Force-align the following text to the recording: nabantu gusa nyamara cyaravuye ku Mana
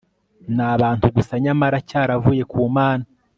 nabantu 0.55 1.05
gusa 1.15 1.33
nyamara 1.43 1.77
cyaravuye 1.89 2.43
ku 2.51 2.57
Mana 2.77 3.05